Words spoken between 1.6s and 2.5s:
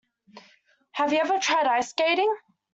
ice skating?